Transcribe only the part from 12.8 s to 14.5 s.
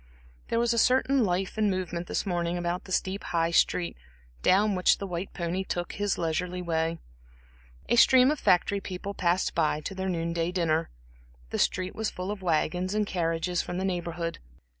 and carriages from the Neighborhood.